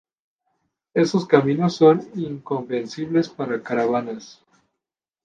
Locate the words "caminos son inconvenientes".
1.27-3.29